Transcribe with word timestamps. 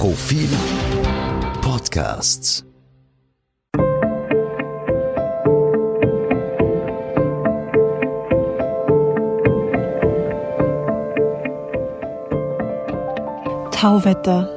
Profil 0.00 0.48
Podcasts. 1.60 2.64
Tauwetter. 13.72 14.48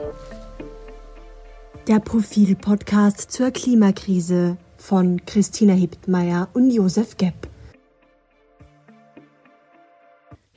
Der 1.90 2.00
Profil-Podcast 2.00 3.30
zur 3.30 3.52
Klimakrise 3.52 4.56
von 4.78 5.26
Christina 5.26 5.74
Hiptmeier 5.74 6.48
und 6.54 6.72
Josef 6.72 7.18
Gepp. 7.18 7.53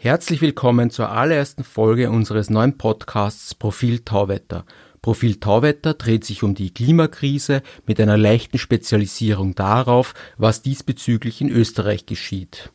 Herzlich 0.06 0.40
willkommen 0.40 0.90
zur 0.90 1.10
allerersten 1.10 1.64
Folge 1.64 2.12
unseres 2.12 2.48
neuen 2.48 2.78
Podcasts 2.78 3.56
Profil 3.56 4.04
Tauwetter. 4.04 4.64
Profil 5.02 5.40
Tauwetter 5.40 5.94
dreht 5.94 6.24
sich 6.24 6.44
um 6.44 6.54
die 6.54 6.72
Klimakrise 6.72 7.60
mit 7.88 8.00
einer 8.00 8.16
leichten 8.16 8.58
Spezialisierung 8.58 9.56
darauf, 9.56 10.14
was 10.38 10.62
diesbezüglich 10.62 11.40
in 11.40 11.50
Österreich 11.50 12.06
geschieht. 12.06 12.70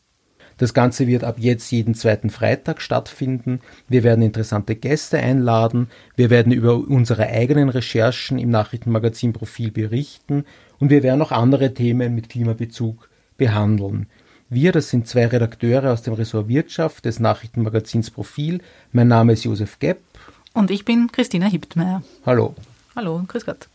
Das 0.58 0.74
Ganze 0.74 1.08
wird 1.08 1.24
ab 1.24 1.38
jetzt 1.40 1.72
jeden 1.72 1.96
zweiten 1.96 2.32
Freitag 2.32 2.82
stattfinden. 2.82 3.62
Wir 3.88 4.04
werden 4.04 4.24
interessante 4.26 4.76
Gäste 4.76 5.18
einladen. 5.18 5.88
Wir 6.18 6.32
werden 6.32 6.52
über 6.52 6.76
unsere 6.76 7.28
eigenen 7.28 7.70
Recherchen 7.70 8.40
im 8.40 8.50
Nachrichtenmagazin 8.50 9.32
Profil 9.32 9.72
berichten 9.72 10.44
und 10.80 10.90
wir 10.90 11.02
werden 11.02 11.22
auch 11.22 11.32
andere 11.32 11.74
Themen 11.74 12.14
mit 12.14 12.28
Klimabezug 12.28 13.10
behandeln. 13.38 14.08
Wir, 14.54 14.74
das 14.74 14.90
sind 14.90 15.08
zwei 15.08 15.28
Redakteure 15.28 15.94
aus 15.94 16.02
dem 16.02 16.14
Ressort 16.14 16.50
Wirtschaft 16.50 17.06
des 17.06 17.22
Nachrichtenmagazins 17.22 18.12
Profil. 18.12 18.60
Mein 18.92 19.08
Name 19.08 19.32
ist 19.32 19.46
Josef 19.46 19.80
Gepp. 19.80 20.02
Und 20.54 20.72
ich 20.72 20.84
bin 20.84 21.10
Christina 21.10 21.46
Hiptmeier. 21.46 22.04
Hallo. 22.26 22.54
Hallo, 22.94 23.24
grüß 23.26 23.46
Gott. 23.46 23.70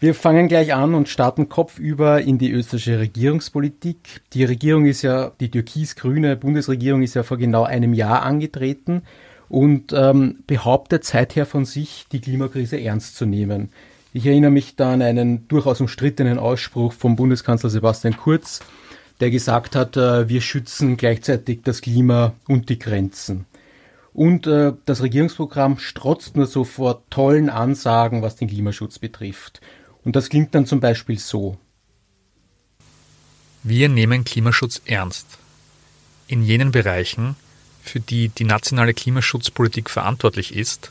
Wir 0.00 0.16
fangen 0.16 0.48
gleich 0.48 0.74
an 0.74 0.94
und 0.96 1.08
starten 1.08 1.48
kopfüber 1.48 2.22
in 2.22 2.38
die 2.38 2.50
österreichische 2.50 2.98
Regierungspolitik. 2.98 4.20
Die 4.32 4.42
Regierung 4.42 4.86
ist 4.86 5.02
ja, 5.02 5.30
die 5.38 5.52
türkis-grüne 5.52 6.34
Bundesregierung 6.34 7.02
ist 7.02 7.14
ja 7.14 7.22
vor 7.22 7.36
genau 7.36 7.62
einem 7.62 7.94
Jahr 7.94 8.22
angetreten 8.22 9.02
und 9.48 9.92
ähm, 9.92 10.42
behauptet 10.48 11.04
seither 11.04 11.46
von 11.46 11.64
sich, 11.64 12.06
die 12.10 12.20
Klimakrise 12.20 12.80
ernst 12.80 13.14
zu 13.14 13.26
nehmen. 13.26 13.70
Ich 14.12 14.26
erinnere 14.26 14.50
mich 14.50 14.74
da 14.74 14.92
an 14.92 15.02
einen 15.02 15.46
durchaus 15.46 15.80
umstrittenen 15.80 16.38
Ausspruch 16.38 16.92
vom 16.92 17.14
Bundeskanzler 17.14 17.70
Sebastian 17.70 18.16
Kurz, 18.16 18.60
der 19.20 19.30
gesagt 19.30 19.76
hat, 19.76 19.96
äh, 19.96 20.28
wir 20.28 20.40
schützen 20.40 20.96
gleichzeitig 20.96 21.60
das 21.62 21.80
Klima 21.80 22.34
und 22.48 22.68
die 22.70 22.78
Grenzen. 22.78 23.46
Und 24.12 24.48
äh, 24.48 24.72
das 24.84 25.02
Regierungsprogramm 25.02 25.78
strotzt 25.78 26.36
nur 26.36 26.46
so 26.46 26.64
vor 26.64 27.04
tollen 27.10 27.48
Ansagen, 27.48 28.22
was 28.22 28.34
den 28.34 28.48
Klimaschutz 28.48 28.98
betrifft. 28.98 29.60
Und 30.04 30.16
das 30.16 30.28
klingt 30.28 30.54
dann 30.56 30.66
zum 30.66 30.80
Beispiel 30.80 31.18
so. 31.18 31.56
Wir 33.62 33.88
nehmen 33.88 34.24
Klimaschutz 34.24 34.82
ernst. 34.86 35.26
In 36.26 36.42
jenen 36.42 36.72
Bereichen, 36.72 37.36
für 37.82 38.00
die 38.00 38.28
die 38.30 38.44
nationale 38.44 38.94
Klimaschutzpolitik 38.94 39.88
verantwortlich 39.88 40.56
ist, 40.56 40.90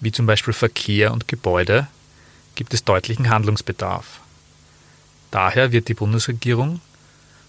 wie 0.00 0.12
zum 0.12 0.26
Beispiel 0.26 0.52
Verkehr 0.52 1.12
und 1.12 1.28
Gebäude, 1.28 1.86
gibt 2.54 2.74
es 2.74 2.84
deutlichen 2.84 3.30
Handlungsbedarf. 3.30 4.20
Daher 5.30 5.72
wird 5.72 5.88
die 5.88 5.94
Bundesregierung, 5.94 6.80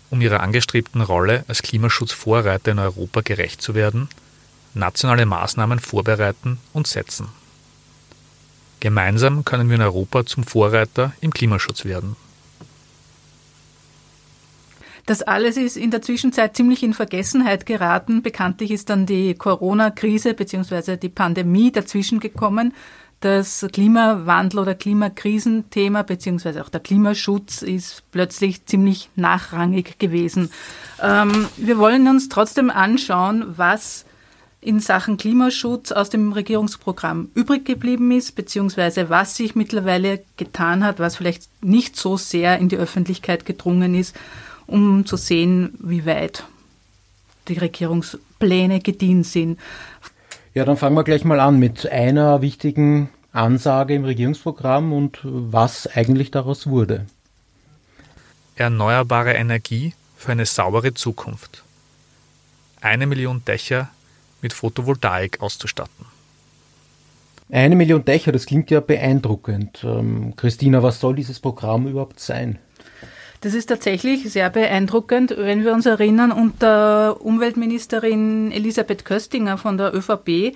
um 0.09 0.22
ihrer 0.22 0.39
angestrebten 0.39 1.02
Rolle 1.02 1.45
als 1.47 1.62
Klimaschutzvorreiter 1.62 2.72
in 2.72 2.80
Europa 2.80 3.22
gerecht 3.22 3.62
zu 3.62 3.75
werden, 3.75 4.09
nationale 4.73 5.25
Maßnahmen 5.25 5.80
vorbereiten 5.80 6.59
und 6.73 6.88
setzen. 6.88 7.28
Gemeinsam 8.80 9.45
können 9.45 9.70
wir 9.70 9.75
in 9.75 9.81
Europa 9.81 10.25
zum 10.25 10.44
Vorreiter 10.44 11.14
im 11.22 11.31
Klimaschutz 11.31 11.86
werden. 11.86 12.16
Das 15.06 15.22
alles 15.22 15.56
ist 15.56 15.78
in 15.78 15.91
der 15.91 16.02
Zwischenzeit 16.02 16.56
ziemlich 16.56 16.81
in 16.81 16.94
Vergessenheit 16.94 17.68
geraten. 17.68 18.24
Bekanntlich 18.24 18.72
ist 18.72 18.90
dann 18.90 19.06
die 19.06 19.35
Corona-Krise 19.35 20.34
bzw. 20.34 20.97
die 20.97 21.09
Pandemie 21.09 21.72
dazwischen 21.72 22.19
gekommen. 22.19 22.74
Das 23.25 23.66
Klimawandel- 23.74 24.59
oder 24.59 24.75
Klimakrisenthema 24.75 26.03
bzw. 26.03 26.59
auch 26.59 26.69
der 26.69 26.80
Klimaschutz 26.80 27.63
ist 27.63 28.03
plötzlich 28.12 28.68
ziemlich 28.68 29.09
nachrangig 29.16 29.97
gewesen. 29.97 30.52
Ähm, 31.02 31.47
wir 31.58 31.80
wollen 31.80 32.08
uns 32.08 32.30
trotzdem 32.30 32.69
anschauen, 32.69 33.44
was 33.58 34.06
in 34.62 34.80
Sachen 34.80 35.18
Klimaschutz 35.18 35.91
aus 35.91 36.12
dem 36.12 36.34
Regierungsprogramm 36.34 37.30
übrig 37.34 37.66
geblieben 37.66 38.12
ist, 38.12 38.35
beziehungsweise 38.35 39.09
was 39.09 39.35
sich 39.35 39.56
mittlerweile 39.56 40.24
getan 40.38 40.84
hat, 40.84 41.00
was 41.00 41.16
vielleicht 41.16 41.50
nicht 41.64 41.96
so 41.96 42.18
sehr 42.18 42.59
in 42.59 42.69
die 42.69 42.78
Öffentlichkeit 42.78 43.44
gedrungen 43.47 43.96
ist, 43.96 44.16
um 44.68 45.08
zu 45.08 45.18
sehen, 45.18 45.74
wie 45.80 46.06
weit 46.06 46.44
die 47.47 47.58
Regierungspläne 47.58 48.81
gedient 48.81 49.25
sind. 49.25 49.58
Ja, 50.53 50.64
dann 50.64 50.78
fangen 50.78 50.96
wir 50.96 51.03
gleich 51.03 51.25
mal 51.25 51.40
an 51.40 51.58
mit 51.58 51.91
einer 51.91 52.41
wichtigen 52.41 53.09
Ansage 53.35 53.94
im 53.94 54.06
Regierungsprogramm 54.06 54.94
und 54.94 55.19
was 55.23 55.88
eigentlich 55.88 56.31
daraus 56.31 56.68
wurde. 56.68 57.06
Erneuerbare 58.56 59.34
Energie 59.34 59.94
für 60.16 60.31
eine 60.31 60.46
saubere 60.46 60.94
Zukunft. 60.94 61.63
Eine 62.81 63.07
Million 63.07 63.44
Dächer 63.46 63.90
mit 64.41 64.53
Photovoltaik 64.53 65.41
auszustatten. 65.41 66.06
Eine 67.51 67.75
Million 67.75 68.06
Dächer, 68.06 68.31
das 68.31 68.46
klingt 68.46 68.72
ja 68.72 68.79
beeindruckend. 68.79 69.84
Ähm, 69.84 70.35
Christina, 70.35 70.81
was 70.81 71.00
soll 71.00 71.16
dieses 71.16 71.40
Programm 71.40 71.88
überhaupt 71.88 72.19
sein? 72.19 72.59
Das 73.45 73.53
ist 73.53 73.67
tatsächlich 73.67 74.31
sehr 74.31 74.50
beeindruckend, 74.50 75.35
wenn 75.38 75.63
wir 75.63 75.73
uns 75.73 75.85
erinnern, 75.85 76.31
unter 76.31 77.22
Umweltministerin 77.22 78.51
Elisabeth 78.51 79.06
Köstinger 79.06 79.59
von 79.59 79.78
der 79.78 79.94
ÖVP, 79.94 80.56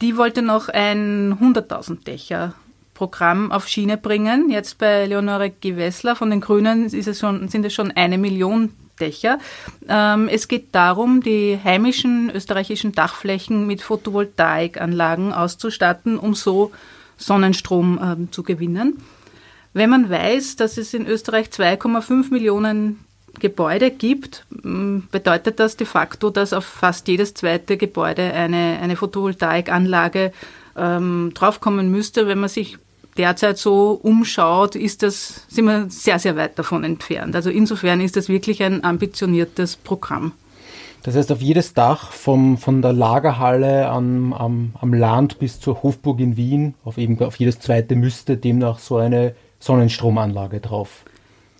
die 0.00 0.16
wollte 0.16 0.40
noch 0.42 0.68
ein 0.68 1.36
100.000 1.42 2.04
Dächer 2.04 2.54
Programm 2.94 3.50
auf 3.50 3.66
Schiene 3.66 3.96
bringen. 3.96 4.50
Jetzt 4.50 4.78
bei 4.78 5.06
Leonore 5.06 5.50
Gewessler 5.50 6.14
von 6.14 6.30
den 6.30 6.40
Grünen 6.40 6.84
ist 6.86 7.08
es 7.08 7.18
schon, 7.18 7.48
sind 7.48 7.66
es 7.66 7.74
schon 7.74 7.90
eine 7.90 8.18
Million 8.18 8.72
Dächer. 9.00 9.40
Ähm, 9.88 10.28
es 10.28 10.46
geht 10.46 10.72
darum, 10.76 11.20
die 11.24 11.58
heimischen 11.64 12.30
österreichischen 12.30 12.92
Dachflächen 12.92 13.66
mit 13.66 13.82
Photovoltaikanlagen 13.82 15.32
auszustatten, 15.32 16.16
um 16.16 16.36
so 16.36 16.70
Sonnenstrom 17.16 17.98
ähm, 18.00 18.28
zu 18.30 18.44
gewinnen. 18.44 19.02
Wenn 19.78 19.90
man 19.90 20.10
weiß, 20.10 20.56
dass 20.56 20.76
es 20.76 20.92
in 20.92 21.06
Österreich 21.06 21.50
2,5 21.50 22.32
Millionen 22.32 22.98
Gebäude 23.38 23.92
gibt, 23.92 24.44
bedeutet 24.50 25.60
das 25.60 25.76
de 25.76 25.86
facto, 25.86 26.30
dass 26.30 26.52
auf 26.52 26.64
fast 26.64 27.06
jedes 27.06 27.34
zweite 27.34 27.76
Gebäude 27.76 28.22
eine, 28.22 28.80
eine 28.82 28.96
Photovoltaikanlage 28.96 30.32
ähm, 30.76 31.30
draufkommen 31.32 31.92
müsste. 31.92 32.26
Wenn 32.26 32.40
man 32.40 32.48
sich 32.48 32.76
derzeit 33.16 33.56
so 33.56 34.00
umschaut, 34.02 34.74
ist 34.74 35.04
das, 35.04 35.46
sind 35.46 35.66
wir 35.66 35.86
sehr, 35.90 36.18
sehr 36.18 36.34
weit 36.34 36.58
davon 36.58 36.82
entfernt. 36.82 37.36
Also 37.36 37.48
insofern 37.50 38.00
ist 38.00 38.16
das 38.16 38.28
wirklich 38.28 38.64
ein 38.64 38.82
ambitioniertes 38.82 39.76
Programm. 39.76 40.32
Das 41.04 41.14
heißt, 41.14 41.30
auf 41.30 41.40
jedes 41.40 41.72
Dach 41.72 42.10
vom, 42.10 42.58
von 42.58 42.82
der 42.82 42.92
Lagerhalle 42.92 43.88
am, 43.88 44.32
am, 44.32 44.74
am 44.80 44.92
Land 44.92 45.38
bis 45.38 45.60
zur 45.60 45.84
Hofburg 45.84 46.18
in 46.18 46.36
Wien, 46.36 46.74
auf, 46.84 46.98
eben, 46.98 47.16
auf 47.22 47.36
jedes 47.36 47.60
zweite 47.60 47.94
müsste 47.94 48.36
demnach 48.36 48.80
so 48.80 48.96
eine 48.96 49.36
Sonnenstromanlage 49.60 50.60
drauf. 50.60 51.04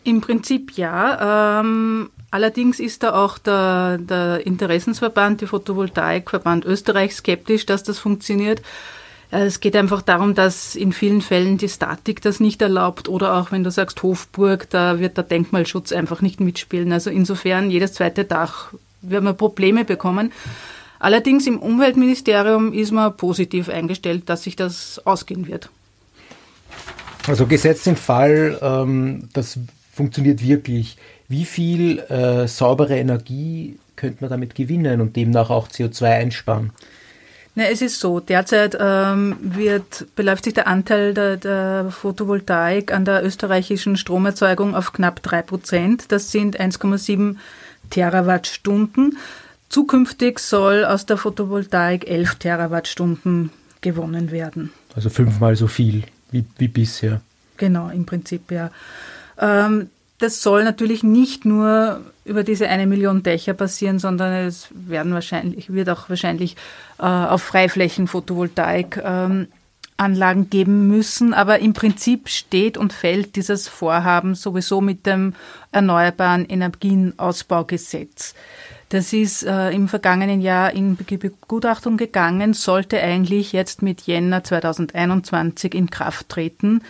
Im 0.05 0.21
Prinzip 0.21 0.73
ja. 0.77 1.61
Ähm, 1.61 2.11
allerdings 2.31 2.81
ist 2.81 3.03
da 3.03 3.15
auch 3.15 3.39
der, 3.39 3.99
der 3.99 4.47
Interessensverband, 4.47 5.41
der 5.41 5.49
Photovoltaikverband 5.49 6.65
Österreich 6.65 7.15
skeptisch, 7.15 7.67
dass 7.67 7.83
das 7.83 7.99
funktioniert. 7.99 8.63
Äh, 9.31 9.45
es 9.45 9.61
geht 9.61 9.77
einfach 9.77 10.03
darum, 10.03 10.35
dass 10.35 10.77
in 10.77 10.93
vielen 10.93 11.21
Fällen 11.21 11.59
die 11.59 11.69
Statik 11.69 12.23
das 12.23 12.41
nicht 12.41 12.63
erlaubt 12.63 13.09
oder 13.09 13.37
auch 13.37 13.53
wenn 13.53 13.65
du 13.65 13.71
sagst 13.71 14.03
Hofburg, 14.03 14.71
da 14.71 14.99
wird 14.99 15.17
der 15.17 15.25
Denkmalschutz 15.25 15.93
einfach 15.93 16.23
nicht 16.23 16.41
mitspielen. 16.41 16.93
Also 16.93 17.11
insofern 17.11 17.71
jedes 17.71 17.95
zweite 17.95 18.25
Dach 18.25 18.73
werden 19.03 19.25
wir 19.25 19.35
Probleme 19.35 19.85
bekommen. 19.85 20.33
Allerdings 21.01 21.47
im 21.47 21.59
Umweltministerium 21.59 22.73
ist 22.73 22.91
man 22.91 23.17
positiv 23.17 23.69
eingestellt, 23.69 24.29
dass 24.29 24.43
sich 24.43 24.57
das 24.57 25.01
ausgehen 25.05 25.47
wird. 25.47 25.71
Also 27.29 27.47
gesetzt 27.47 27.87
den 27.87 27.97
Fall, 27.97 28.59
ähm, 28.63 29.29
das 29.33 29.59
funktioniert 29.93 30.43
wirklich. 30.43 30.97
Wie 31.29 31.45
viel 31.45 31.99
äh, 31.99 32.49
saubere 32.49 32.97
Energie 32.97 33.79
könnte 33.97 34.19
man 34.21 34.31
damit 34.31 34.55
gewinnen 34.55 35.01
und 35.01 35.17
demnach 35.17 35.51
auch 35.51 35.69
CO2 35.69 36.05
einsparen? 36.05 36.73
Na, 37.55 37.65
es 37.65 37.83
ist 37.83 37.99
so, 37.99 38.21
derzeit 38.21 38.79
ähm, 38.81 39.37
wird, 39.41 40.07
beläuft 40.15 40.45
sich 40.45 40.55
der 40.55 40.69
Anteil 40.69 41.13
der, 41.13 41.37
der, 41.37 41.91
Photovoltaik 41.91 42.93
an 42.93 43.05
der 43.05 43.25
österreichischen 43.25 43.97
Stromerzeugung 43.97 44.77
auf 44.77 44.93
knapp 44.93 45.23
drei 45.23 45.43
Prozent. 45.43 46.13
Das 46.13 46.31
sind 46.31 46.61
1,7 46.61 47.35
Terawattstunden. 47.91 49.19
Zukünftig 49.69 50.39
soll 50.39 50.85
aus 50.85 51.05
der 51.05 51.17
Photovoltaik 51.17 52.09
11 52.09 52.37
Terawattstunden 52.37 53.51
gewonnen 53.81 54.31
werden. 54.31 54.73
Also 54.95 55.11
fünfmal 55.11 55.57
so 55.57 55.67
viel 55.67 56.05
wie, 56.31 56.45
wie 56.59 56.69
bisher. 56.69 57.21
Genau, 57.57 57.89
im 57.91 58.07
Prinzip 58.07 58.51
ja. 58.51 58.71
Ähm, 59.39 59.91
das 60.19 60.43
soll 60.43 60.65
natürlich 60.65 61.03
nicht 61.03 61.45
nur 61.45 62.01
über 62.25 62.43
diese 62.43 62.69
eine 62.69 62.87
Million 62.87 63.23
Dächer 63.23 63.55
passieren, 63.55 63.99
sondern 63.99 64.33
es 64.47 64.69
werden 64.73 65.13
wahrscheinlich, 65.13 65.73
wird 65.73 65.89
auch 65.89 66.09
wahrscheinlich 66.09 66.57
äh, 66.99 67.05
auf 67.05 67.43
Freiflächen 67.43 68.09
Photovoltaik 68.09 69.01
ähm, 69.03 69.47
Anlagen 69.97 70.51
geben 70.51 70.89
müssen. 70.89 71.35
Aber 71.35 71.61
im 71.61 71.73
Prinzip 71.73 72.29
steht 72.29 72.77
und 72.77 72.93
fällt 72.93 73.37
dieses 73.37 73.69
Vorhaben 73.69 74.35
sowieso 74.35 74.81
mit 74.81 75.07
dem 75.07 75.35
Erneuerbaren 75.73 76.47
Energienausbaugesetz. 76.47 78.35
Das 78.89 79.13
ist 79.13 79.43
äh, 79.43 79.71
im 79.71 79.87
vergangenen 79.87 80.41
Jahr 80.41 80.73
in 80.73 80.97
Begutachtung 80.97 81.99
gegangen, 81.99 82.55
sollte 82.55 83.01
eigentlich 83.01 83.53
jetzt 83.53 83.83
mit 83.83 84.03
Jänner 84.03 84.43
2021 84.43 85.75
in 85.75 85.91
Kraft 85.91 86.29
treten. 86.31 86.83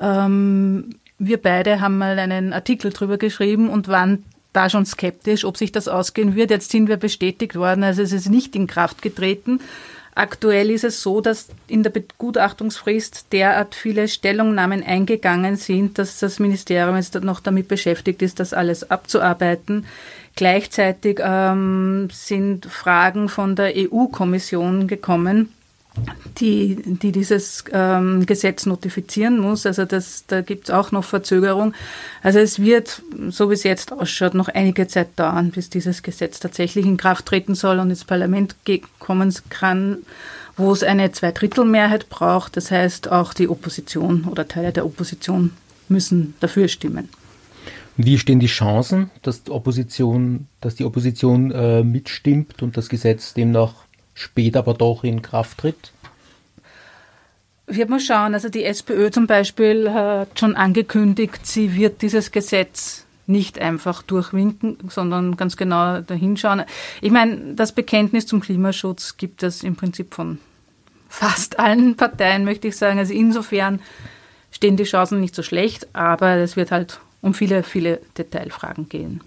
Ähm, 0.00 0.94
wir 1.18 1.40
beide 1.40 1.80
haben 1.80 1.98
mal 1.98 2.18
einen 2.18 2.52
Artikel 2.52 2.90
drüber 2.90 3.18
geschrieben 3.18 3.68
und 3.68 3.88
waren 3.88 4.24
da 4.52 4.70
schon 4.70 4.86
skeptisch, 4.86 5.44
ob 5.44 5.56
sich 5.56 5.72
das 5.72 5.88
ausgehen 5.88 6.34
wird. 6.34 6.50
Jetzt 6.50 6.70
sind 6.70 6.88
wir 6.88 6.96
bestätigt 6.96 7.54
worden, 7.54 7.84
also 7.84 8.02
es 8.02 8.12
ist 8.12 8.30
nicht 8.30 8.56
in 8.56 8.66
Kraft 8.66 9.02
getreten. 9.02 9.60
Aktuell 10.14 10.70
ist 10.70 10.84
es 10.84 11.02
so, 11.02 11.22
dass 11.22 11.48
in 11.68 11.82
der 11.82 11.90
Begutachtungsfrist 11.90 13.32
derart 13.32 13.74
viele 13.74 14.08
Stellungnahmen 14.08 14.82
eingegangen 14.82 15.56
sind, 15.56 15.98
dass 15.98 16.18
das 16.18 16.38
Ministerium 16.38 16.96
jetzt 16.96 17.14
noch 17.22 17.40
damit 17.40 17.68
beschäftigt 17.68 18.20
ist, 18.20 18.38
das 18.38 18.52
alles 18.52 18.90
abzuarbeiten. 18.90 19.86
Gleichzeitig 20.36 21.18
ähm, 21.22 22.08
sind 22.12 22.66
Fragen 22.66 23.30
von 23.30 23.56
der 23.56 23.72
EU-Kommission 23.74 24.86
gekommen, 24.86 25.52
die, 26.38 26.76
die 26.84 27.12
dieses 27.12 27.64
ähm, 27.72 28.24
Gesetz 28.26 28.66
notifizieren 28.66 29.38
muss. 29.38 29.66
Also 29.66 29.84
das, 29.84 30.24
da 30.26 30.40
gibt 30.40 30.64
es 30.64 30.70
auch 30.70 30.92
noch 30.92 31.04
Verzögerung. 31.04 31.74
Also 32.22 32.38
es 32.38 32.60
wird, 32.60 33.02
so 33.28 33.50
wie 33.50 33.54
es 33.54 33.62
jetzt 33.62 33.92
ausschaut, 33.92 34.34
noch 34.34 34.48
einige 34.48 34.88
Zeit 34.88 35.08
dauern, 35.16 35.50
bis 35.50 35.70
dieses 35.70 36.02
Gesetz 36.02 36.40
tatsächlich 36.40 36.86
in 36.86 36.96
Kraft 36.96 37.26
treten 37.26 37.54
soll 37.54 37.78
und 37.78 37.90
ins 37.90 38.04
Parlament 38.04 38.56
kommen 38.98 39.34
kann, 39.50 39.98
wo 40.56 40.72
es 40.72 40.82
eine 40.82 41.12
Zweidrittelmehrheit 41.12 42.08
braucht. 42.08 42.56
Das 42.56 42.70
heißt, 42.70 43.10
auch 43.10 43.34
die 43.34 43.48
Opposition 43.48 44.24
oder 44.24 44.48
Teile 44.48 44.72
der 44.72 44.86
Opposition 44.86 45.50
müssen 45.88 46.34
dafür 46.40 46.68
stimmen. 46.68 47.08
Wie 47.96 48.18
stehen 48.18 48.40
die 48.40 48.46
Chancen, 48.46 49.10
dass 49.20 49.44
die 49.44 49.50
Opposition, 49.50 50.46
dass 50.62 50.76
die 50.76 50.84
Opposition 50.84 51.50
äh, 51.50 51.82
mitstimmt 51.84 52.62
und 52.62 52.78
das 52.78 52.88
Gesetz 52.88 53.34
demnach 53.34 53.81
später 54.14 54.60
aber 54.60 54.74
doch 54.74 55.04
in 55.04 55.22
Kraft 55.22 55.58
tritt? 55.58 55.92
Wir 57.66 57.88
mal 57.88 58.00
schauen. 58.00 58.34
Also 58.34 58.48
die 58.48 58.64
SPÖ 58.64 59.10
zum 59.10 59.26
Beispiel 59.26 59.90
hat 59.92 60.38
schon 60.38 60.56
angekündigt, 60.56 61.46
sie 61.46 61.74
wird 61.74 62.02
dieses 62.02 62.30
Gesetz 62.30 63.06
nicht 63.26 63.58
einfach 63.58 64.02
durchwinken, 64.02 64.78
sondern 64.88 65.36
ganz 65.36 65.56
genau 65.56 66.00
dahinschauen. 66.00 66.64
Ich 67.00 67.10
meine, 67.10 67.54
das 67.54 67.72
Bekenntnis 67.72 68.26
zum 68.26 68.40
Klimaschutz 68.40 69.16
gibt 69.16 69.42
es 69.42 69.62
im 69.62 69.76
Prinzip 69.76 70.12
von 70.12 70.38
fast 71.08 71.58
allen 71.58 71.96
Parteien, 71.96 72.44
möchte 72.44 72.68
ich 72.68 72.76
sagen. 72.76 72.98
Also 72.98 73.14
insofern 73.14 73.80
stehen 74.50 74.76
die 74.76 74.84
Chancen 74.84 75.20
nicht 75.20 75.34
so 75.34 75.42
schlecht, 75.42 75.88
aber 75.94 76.36
es 76.36 76.56
wird 76.56 76.72
halt 76.72 77.00
um 77.20 77.34
viele, 77.34 77.62
viele 77.62 78.00
Detailfragen 78.18 78.88
gehen. 78.88 79.20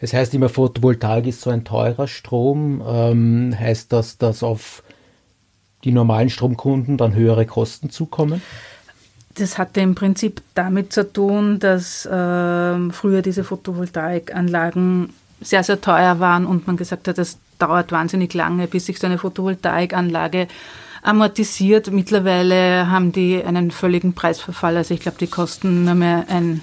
Das 0.00 0.12
heißt 0.12 0.32
immer, 0.34 0.48
Photovoltaik 0.48 1.26
ist 1.26 1.42
so 1.42 1.50
ein 1.50 1.64
teurer 1.64 2.08
Strom. 2.08 2.82
Ähm, 2.86 3.54
heißt 3.58 3.92
das, 3.92 4.18
dass 4.18 4.42
auf 4.42 4.82
die 5.84 5.92
normalen 5.92 6.30
Stromkunden 6.30 6.96
dann 6.96 7.14
höhere 7.14 7.46
Kosten 7.46 7.90
zukommen? 7.90 8.42
Das 9.34 9.58
hatte 9.58 9.80
im 9.80 9.94
Prinzip 9.94 10.42
damit 10.54 10.92
zu 10.92 11.10
tun, 11.10 11.58
dass 11.58 12.04
äh, 12.04 12.90
früher 12.90 13.22
diese 13.22 13.44
Photovoltaikanlagen 13.44 15.12
sehr, 15.40 15.62
sehr 15.62 15.80
teuer 15.80 16.20
waren 16.20 16.46
und 16.46 16.66
man 16.66 16.76
gesagt 16.76 17.08
hat, 17.08 17.16
das 17.16 17.38
dauert 17.58 17.92
wahnsinnig 17.92 18.34
lange, 18.34 18.66
bis 18.66 18.86
sich 18.86 18.98
so 18.98 19.06
eine 19.06 19.18
Photovoltaikanlage 19.18 20.48
amortisiert. 21.02 21.90
Mittlerweile 21.90 22.90
haben 22.90 23.12
die 23.12 23.42
einen 23.42 23.70
völligen 23.70 24.14
Preisverfall. 24.14 24.76
Also 24.76 24.94
ich 24.94 25.00
glaube, 25.00 25.18
die 25.18 25.28
kosten 25.28 25.84
nur 25.84 25.94
mehr 25.94 26.24
ein, 26.28 26.62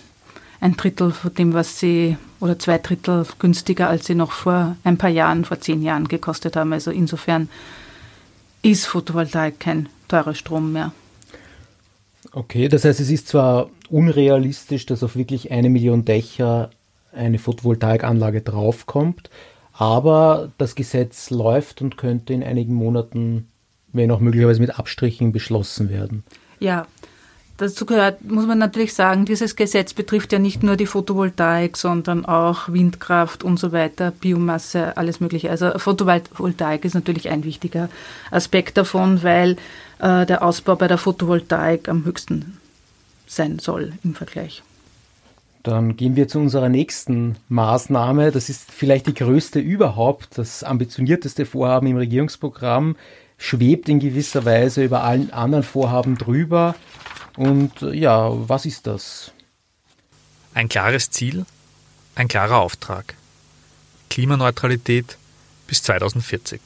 ein 0.60 0.76
Drittel 0.76 1.12
von 1.12 1.34
dem, 1.34 1.54
was 1.54 1.80
sie 1.80 2.18
oder 2.40 2.58
zwei 2.60 2.78
Drittel 2.78 3.26
günstiger, 3.40 3.90
als 3.90 4.06
sie 4.08 4.16
noch 4.16 4.32
vor 4.32 4.76
ein 4.84 4.98
paar 4.98 5.10
Jahren, 5.10 5.46
vor 5.46 5.60
zehn 5.60 5.82
Jahren 5.82 6.08
gekostet 6.08 6.56
haben. 6.56 6.74
Also 6.74 6.92
insofern 6.92 7.50
ist 8.62 8.86
Photovoltaik 8.86 9.60
kein 9.60 9.90
teurer 10.08 10.34
Strom 10.34 10.74
mehr. 10.74 10.92
Okay, 12.32 12.68
das 12.68 12.84
heißt, 12.84 13.00
es 13.00 13.10
ist 13.10 13.28
zwar 13.28 13.70
unrealistisch, 13.90 14.86
dass 14.86 15.04
auf 15.04 15.16
wirklich 15.16 15.52
eine 15.52 15.70
Million 15.70 16.06
Dächer 16.06 16.72
eine 17.14 17.40
Photovoltaikanlage 17.40 18.42
draufkommt, 18.42 19.30
aber 19.74 20.52
das 20.58 20.76
Gesetz 20.76 21.30
läuft 21.30 21.82
und 21.82 21.98
könnte 21.98 22.34
in 22.34 22.44
einigen 22.44 22.74
Monaten, 22.74 23.48
wenn 23.94 24.12
auch 24.12 24.20
möglicherweise 24.20 24.60
mit 24.60 24.78
Abstrichen, 24.78 25.32
beschlossen 25.32 25.90
werden. 25.90 26.24
Ja, 26.60 26.86
Dazu 27.58 27.88
gehört, 27.88 28.24
muss 28.24 28.46
man 28.46 28.60
natürlich 28.60 28.94
sagen, 28.94 29.26
dieses 29.26 29.56
Gesetz 29.56 29.96
betrifft 29.96 30.32
ja 30.32 30.38
nicht 30.38 30.62
nur 30.62 30.76
die 30.76 30.86
Photovoltaik, 30.86 31.76
sondern 31.76 32.24
auch 32.24 32.70
Windkraft 32.70 33.44
und 33.44 33.58
so 33.58 33.72
weiter, 33.72 34.12
Biomasse, 34.12 34.96
alles 34.96 35.20
Mögliche. 35.20 35.50
Also 35.50 35.72
Photovoltaik 35.78 36.86
ist 36.86 36.94
natürlich 36.94 37.30
ein 37.30 37.44
wichtiger 37.44 37.90
Aspekt 38.30 38.78
davon, 38.78 39.24
weil 39.24 39.58
äh, 39.98 40.28
der 40.28 40.44
Ausbau 40.44 40.76
bei 40.76 40.88
der 40.88 41.00
Photovoltaik 41.00 41.90
am 41.90 42.06
höchsten 42.06 42.60
sein 43.26 43.58
soll 43.58 43.94
im 44.04 44.14
Vergleich. 44.14 44.62
Dann 45.64 45.98
gehen 45.98 46.16
wir 46.16 46.28
zu 46.28 46.38
unserer 46.40 46.70
nächsten 46.70 47.38
Maßnahme. 47.50 48.32
Das 48.32 48.50
ist 48.50 48.72
vielleicht 48.72 49.08
die 49.08 49.16
größte 49.16 49.60
überhaupt, 49.60 50.38
das 50.38 50.64
ambitionierteste 50.64 51.46
Vorhaben 51.46 51.88
im 51.88 51.98
Regierungsprogramm, 51.98 52.96
schwebt 53.38 53.90
in 53.90 54.00
gewisser 54.00 54.46
Weise 54.46 54.84
über 54.84 55.04
allen 55.04 55.34
anderen 55.34 55.64
Vorhaben 55.64 56.18
drüber. 56.18 56.76
Und 57.38 57.82
äh, 57.84 57.94
ja, 57.94 58.30
was 58.50 58.66
ist 58.66 58.88
das? 58.88 59.32
Ein 60.54 60.68
klares 60.68 61.12
Ziel, 61.12 61.46
ein 62.16 62.28
klarer 62.28 62.58
Auftrag. 62.58 63.14
Klimaneutralität 64.10 65.18
bis 65.68 65.84
2040. 65.84 66.60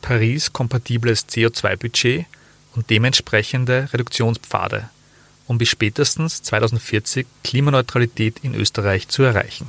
Paris-kompatibles 0.00 1.28
CO2-Budget 1.28 2.26
und 2.74 2.90
dementsprechende 2.90 3.88
Reduktionspfade, 3.92 4.88
um 5.46 5.58
bis 5.58 5.68
spätestens 5.68 6.42
2040 6.42 7.26
Klimaneutralität 7.42 8.40
in 8.42 8.54
Österreich 8.54 9.08
zu 9.08 9.22
erreichen. 9.22 9.66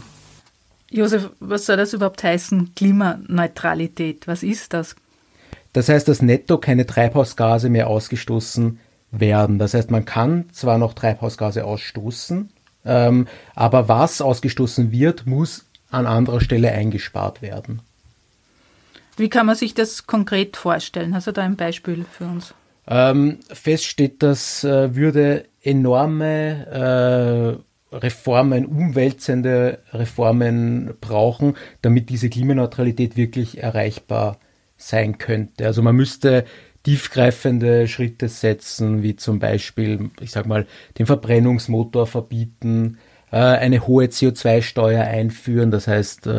Josef, 0.90 1.30
was 1.40 1.66
soll 1.66 1.78
das 1.78 1.94
überhaupt 1.94 2.24
heißen, 2.24 2.74
Klimaneutralität? 2.76 4.28
Was 4.28 4.44
ist 4.44 4.74
das? 4.74 4.96
Das 5.74 5.90
heißt, 5.90 6.08
dass 6.08 6.22
netto 6.22 6.58
keine 6.58 6.86
Treibhausgase 6.86 7.70
mehr 7.70 7.88
ausgestoßen 7.88 8.80
werden. 9.20 9.60
Das 9.60 9.74
heißt, 9.74 9.92
man 9.92 10.06
kann 10.06 10.50
zwar 10.52 10.78
noch 10.78 10.94
Treibhausgase 10.94 11.66
ausstoßen, 11.66 12.50
ähm, 12.86 13.28
aber 13.56 13.88
was 13.88 14.22
ausgestoßen 14.22 14.92
wird, 14.92 15.26
muss 15.26 15.66
an 15.90 16.06
anderer 16.06 16.42
Stelle 16.42 16.72
eingespart 16.72 17.42
werden. 17.42 17.82
Wie 19.18 19.30
kann 19.30 19.46
man 19.46 19.56
sich 19.56 19.74
das 19.74 20.08
konkret 20.08 20.58
vorstellen? 20.58 21.16
Hast 21.16 21.28
du 21.28 21.32
da 21.32 21.44
ein 21.44 21.56
Beispiel 21.56 22.06
für 22.12 22.26
uns? 22.26 22.54
Ähm, 22.88 23.40
fest 23.52 23.86
steht, 23.86 24.22
das 24.22 24.64
äh, 24.64 24.96
würde 24.96 25.46
enorme 25.62 27.62
äh, 27.92 27.96
Reformen, 27.96 28.66
umwälzende 28.66 29.80
Reformen 29.94 30.94
brauchen, 31.00 31.56
damit 31.82 32.10
diese 32.10 32.30
Klimaneutralität 32.30 33.16
wirklich 33.16 33.64
erreichbar 33.64 34.38
sein 34.78 35.18
könnte. 35.18 35.66
Also 35.66 35.82
man 35.82 35.96
müsste 35.96 36.46
tiefgreifende 36.86 37.88
Schritte 37.88 38.30
setzen, 38.30 39.02
wie 39.02 39.16
zum 39.16 39.40
Beispiel, 39.40 40.12
ich 40.22 40.32
sag 40.32 40.46
mal, 40.46 40.68
den 41.00 41.08
Verbrennungsmotor 41.08 42.06
verbieten, 42.06 43.00
äh, 43.32 43.38
eine 43.38 43.88
hohe 43.88 44.06
CO2-Steuer 44.06 45.04
einführen, 45.04 45.72
das 45.72 45.88
heißt, 45.88 46.28
äh, 46.28 46.30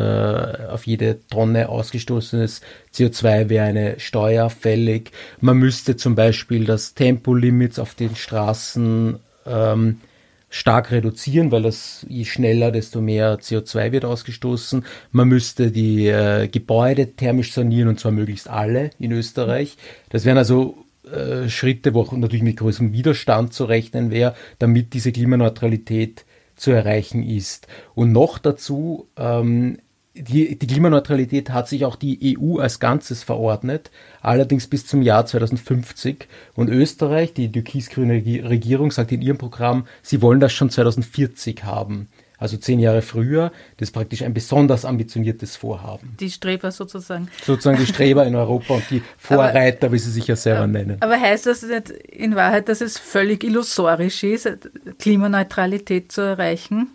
auf 0.71 0.87
jede 0.87 1.19
Tonne 1.27 1.67
ausgestoßenes 1.67 2.61
CO2 2.93 3.49
wäre 3.49 3.65
eine 3.65 3.99
Steuer 3.99 4.49
fällig. 4.49 5.11
Man 5.41 5.57
müsste 5.57 5.97
zum 5.97 6.15
Beispiel 6.15 6.63
das 6.63 6.93
Tempolimits 6.93 7.77
auf 7.77 7.93
den 7.93 8.15
Straßen 8.15 9.19
ähm, 9.45 10.01
stark 10.49 10.91
reduzieren, 10.91 11.51
weil 11.51 11.63
das 11.63 12.05
je 12.07 12.25
schneller, 12.25 12.71
desto 12.71 13.01
mehr 13.01 13.39
CO2 13.39 13.91
wird 13.91 14.05
ausgestoßen. 14.05 14.85
Man 15.11 15.27
müsste 15.27 15.71
die 15.71 16.07
äh, 16.07 16.47
Gebäude 16.47 17.13
thermisch 17.15 17.53
sanieren 17.53 17.89
und 17.89 17.99
zwar 17.99 18.11
möglichst 18.11 18.49
alle 18.49 18.91
in 18.99 19.11
Österreich. 19.11 19.77
Das 20.09 20.25
wären 20.25 20.37
also 20.37 20.85
äh, 21.11 21.49
Schritte, 21.49 21.93
wo 21.93 22.01
auch 22.01 22.11
natürlich 22.13 22.43
mit 22.43 22.57
größerem 22.57 22.93
Widerstand 22.93 23.53
zu 23.53 23.65
rechnen 23.65 24.11
wäre, 24.11 24.35
damit 24.59 24.93
diese 24.93 25.11
Klimaneutralität 25.11 26.25
zu 26.55 26.71
erreichen 26.71 27.23
ist. 27.23 27.67
Und 27.93 28.11
noch 28.11 28.39
dazu 28.39 29.07
ähm, 29.17 29.79
die, 30.21 30.57
die 30.57 30.67
Klimaneutralität 30.67 31.49
hat 31.49 31.67
sich 31.67 31.85
auch 31.85 31.95
die 31.95 32.37
EU 32.37 32.59
als 32.59 32.79
Ganzes 32.79 33.23
verordnet, 33.23 33.91
allerdings 34.21 34.67
bis 34.67 34.85
zum 34.85 35.01
Jahr 35.01 35.25
2050. 35.25 36.27
Und 36.55 36.69
Österreich, 36.69 37.33
die 37.33 37.51
türkis-grüne 37.51 38.13
Regierung, 38.13 38.91
sagt 38.91 39.11
in 39.11 39.21
ihrem 39.21 39.37
Programm, 39.37 39.87
sie 40.01 40.21
wollen 40.21 40.39
das 40.39 40.53
schon 40.53 40.69
2040 40.69 41.63
haben. 41.63 42.09
Also 42.39 42.57
zehn 42.57 42.79
Jahre 42.79 43.01
früher. 43.01 43.51
Das 43.77 43.89
ist 43.89 43.93
praktisch 43.93 44.21
ein 44.21 44.33
besonders 44.33 44.85
ambitioniertes 44.85 45.55
Vorhaben. 45.55 46.15
Die 46.19 46.29
Streber 46.29 46.71
sozusagen. 46.71 47.29
Sozusagen 47.43 47.79
die 47.79 47.87
Streber 47.87 48.27
in 48.27 48.35
Europa 48.35 48.75
und 48.75 48.83
die 48.91 49.01
Vorreiter, 49.17 49.87
aber, 49.87 49.95
wie 49.95 49.99
sie 49.99 50.11
sich 50.11 50.27
ja 50.27 50.35
selber 50.35 50.67
nennen. 50.67 50.97
Aber 50.99 51.19
heißt 51.19 51.47
das 51.47 51.63
nicht 51.63 51.89
in 51.89 52.35
Wahrheit, 52.35 52.69
dass 52.69 52.81
es 52.81 52.99
völlig 52.99 53.43
illusorisch 53.43 54.23
ist, 54.23 54.49
Klimaneutralität 54.99 56.11
zu 56.11 56.21
erreichen? 56.21 56.89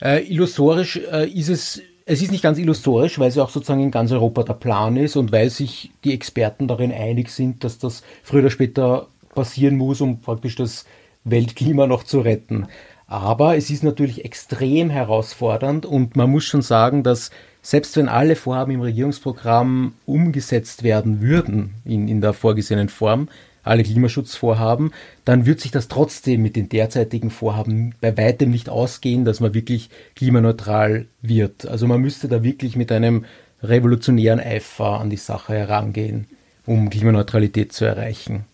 Äh, 0.00 0.24
illusorisch 0.24 0.96
äh, 0.96 1.28
ist 1.28 1.50
es 1.50 1.82
es 2.10 2.20
ist 2.20 2.32
nicht 2.32 2.42
ganz 2.42 2.58
illusorisch, 2.58 3.20
weil 3.20 3.28
es 3.28 3.36
ja 3.36 3.44
auch 3.44 3.50
sozusagen 3.50 3.84
in 3.84 3.92
ganz 3.92 4.10
Europa 4.10 4.42
der 4.42 4.54
Plan 4.54 4.96
ist 4.96 5.14
und 5.14 5.30
weil 5.30 5.48
sich 5.48 5.92
die 6.02 6.12
Experten 6.12 6.66
darin 6.66 6.90
einig 6.90 7.30
sind, 7.30 7.62
dass 7.62 7.78
das 7.78 8.02
früher 8.24 8.40
oder 8.40 8.50
später 8.50 9.06
passieren 9.32 9.76
muss, 9.76 10.00
um 10.00 10.20
praktisch 10.20 10.56
das 10.56 10.86
Weltklima 11.22 11.86
noch 11.86 12.02
zu 12.02 12.18
retten. 12.18 12.66
Aber 13.06 13.56
es 13.56 13.70
ist 13.70 13.84
natürlich 13.84 14.24
extrem 14.24 14.90
herausfordernd 14.90 15.86
und 15.86 16.16
man 16.16 16.30
muss 16.30 16.44
schon 16.44 16.62
sagen, 16.62 17.04
dass 17.04 17.30
selbst 17.62 17.96
wenn 17.96 18.08
alle 18.08 18.34
Vorhaben 18.34 18.72
im 18.72 18.80
Regierungsprogramm 18.80 19.92
umgesetzt 20.04 20.82
werden 20.82 21.20
würden 21.20 21.74
in, 21.84 22.08
in 22.08 22.20
der 22.20 22.32
vorgesehenen 22.32 22.88
Form, 22.88 23.28
alle 23.62 23.82
Klimaschutzvorhaben, 23.82 24.92
dann 25.24 25.46
wird 25.46 25.60
sich 25.60 25.70
das 25.70 25.88
trotzdem 25.88 26.42
mit 26.42 26.56
den 26.56 26.68
derzeitigen 26.68 27.30
Vorhaben 27.30 27.94
bei 28.00 28.16
weitem 28.16 28.50
nicht 28.50 28.68
ausgehen, 28.68 29.24
dass 29.24 29.40
man 29.40 29.54
wirklich 29.54 29.90
klimaneutral 30.16 31.06
wird. 31.22 31.66
Also 31.66 31.86
man 31.86 32.00
müsste 32.00 32.28
da 32.28 32.42
wirklich 32.42 32.76
mit 32.76 32.90
einem 32.92 33.24
revolutionären 33.62 34.40
Eifer 34.40 35.00
an 35.00 35.10
die 35.10 35.16
Sache 35.16 35.54
herangehen, 35.54 36.26
um 36.66 36.90
Klimaneutralität 36.90 37.72
zu 37.72 37.84
erreichen. 37.84 38.44